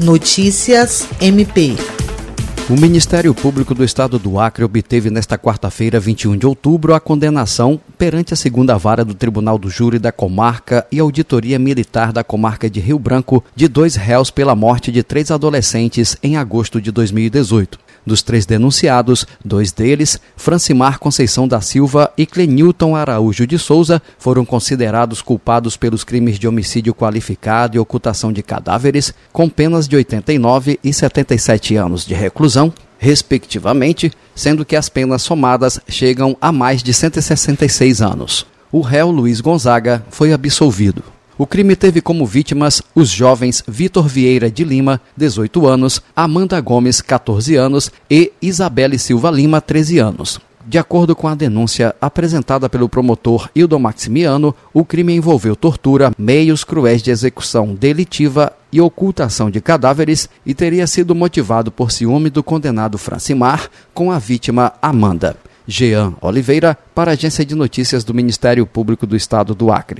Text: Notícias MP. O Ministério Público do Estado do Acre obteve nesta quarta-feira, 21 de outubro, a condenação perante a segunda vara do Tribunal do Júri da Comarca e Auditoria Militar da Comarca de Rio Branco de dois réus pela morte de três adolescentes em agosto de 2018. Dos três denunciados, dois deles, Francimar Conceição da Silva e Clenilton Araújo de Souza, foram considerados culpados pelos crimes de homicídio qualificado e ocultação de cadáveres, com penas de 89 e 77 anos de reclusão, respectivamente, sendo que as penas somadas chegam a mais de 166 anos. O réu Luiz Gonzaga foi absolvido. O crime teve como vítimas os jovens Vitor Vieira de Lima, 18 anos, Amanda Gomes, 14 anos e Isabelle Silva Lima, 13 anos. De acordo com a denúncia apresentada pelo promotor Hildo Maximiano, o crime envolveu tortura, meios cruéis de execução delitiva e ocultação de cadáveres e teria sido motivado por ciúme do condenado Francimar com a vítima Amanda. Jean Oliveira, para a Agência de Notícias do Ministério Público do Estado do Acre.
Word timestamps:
Notícias 0.00 1.06
MP. 1.20 1.76
O 2.70 2.72
Ministério 2.72 3.34
Público 3.34 3.74
do 3.74 3.84
Estado 3.84 4.18
do 4.18 4.40
Acre 4.40 4.64
obteve 4.64 5.10
nesta 5.10 5.36
quarta-feira, 5.36 6.00
21 6.00 6.38
de 6.38 6.46
outubro, 6.46 6.94
a 6.94 7.00
condenação 7.00 7.78
perante 7.98 8.32
a 8.32 8.36
segunda 8.36 8.78
vara 8.78 9.04
do 9.04 9.12
Tribunal 9.12 9.58
do 9.58 9.68
Júri 9.68 9.98
da 9.98 10.10
Comarca 10.10 10.86
e 10.90 10.98
Auditoria 10.98 11.58
Militar 11.58 12.14
da 12.14 12.24
Comarca 12.24 12.70
de 12.70 12.80
Rio 12.80 12.98
Branco 12.98 13.44
de 13.54 13.68
dois 13.68 13.94
réus 13.94 14.30
pela 14.30 14.54
morte 14.54 14.90
de 14.90 15.02
três 15.02 15.30
adolescentes 15.30 16.16
em 16.22 16.38
agosto 16.38 16.80
de 16.80 16.90
2018. 16.90 17.78
Dos 18.04 18.22
três 18.22 18.46
denunciados, 18.46 19.26
dois 19.44 19.72
deles, 19.72 20.18
Francimar 20.36 20.98
Conceição 20.98 21.46
da 21.46 21.60
Silva 21.60 22.12
e 22.16 22.24
Clenilton 22.24 22.96
Araújo 22.96 23.46
de 23.46 23.58
Souza, 23.58 24.00
foram 24.18 24.44
considerados 24.44 25.20
culpados 25.20 25.76
pelos 25.76 26.02
crimes 26.02 26.38
de 26.38 26.48
homicídio 26.48 26.94
qualificado 26.94 27.76
e 27.76 27.80
ocultação 27.80 28.32
de 28.32 28.42
cadáveres, 28.42 29.12
com 29.32 29.48
penas 29.48 29.86
de 29.86 29.96
89 29.96 30.80
e 30.82 30.92
77 30.92 31.76
anos 31.76 32.06
de 32.06 32.14
reclusão, 32.14 32.72
respectivamente, 32.98 34.12
sendo 34.34 34.64
que 34.64 34.76
as 34.76 34.88
penas 34.88 35.22
somadas 35.22 35.80
chegam 35.88 36.36
a 36.40 36.50
mais 36.50 36.82
de 36.82 36.92
166 36.92 38.00
anos. 38.00 38.46
O 38.72 38.80
réu 38.80 39.10
Luiz 39.10 39.40
Gonzaga 39.40 40.04
foi 40.10 40.32
absolvido. 40.32 41.02
O 41.40 41.46
crime 41.46 41.74
teve 41.74 42.02
como 42.02 42.26
vítimas 42.26 42.82
os 42.94 43.08
jovens 43.08 43.64
Vitor 43.66 44.06
Vieira 44.06 44.50
de 44.50 44.62
Lima, 44.62 45.00
18 45.16 45.66
anos, 45.66 46.02
Amanda 46.14 46.60
Gomes, 46.60 47.00
14 47.00 47.56
anos 47.56 47.90
e 48.10 48.30
Isabelle 48.42 48.98
Silva 48.98 49.30
Lima, 49.30 49.58
13 49.58 50.00
anos. 50.00 50.38
De 50.66 50.76
acordo 50.76 51.16
com 51.16 51.26
a 51.26 51.34
denúncia 51.34 51.96
apresentada 51.98 52.68
pelo 52.68 52.90
promotor 52.90 53.48
Hildo 53.54 53.80
Maximiano, 53.80 54.54
o 54.74 54.84
crime 54.84 55.14
envolveu 55.14 55.56
tortura, 55.56 56.12
meios 56.18 56.62
cruéis 56.62 57.02
de 57.02 57.10
execução 57.10 57.74
delitiva 57.74 58.52
e 58.70 58.78
ocultação 58.78 59.50
de 59.50 59.62
cadáveres 59.62 60.28
e 60.44 60.52
teria 60.52 60.86
sido 60.86 61.14
motivado 61.14 61.72
por 61.72 61.90
ciúme 61.90 62.28
do 62.28 62.42
condenado 62.42 62.98
Francimar 62.98 63.70
com 63.94 64.12
a 64.12 64.18
vítima 64.18 64.74
Amanda. 64.82 65.34
Jean 65.66 66.14
Oliveira, 66.20 66.76
para 66.94 67.12
a 67.12 67.14
Agência 67.14 67.46
de 67.46 67.54
Notícias 67.54 68.04
do 68.04 68.12
Ministério 68.12 68.66
Público 68.66 69.06
do 69.06 69.16
Estado 69.16 69.54
do 69.54 69.72
Acre. 69.72 69.98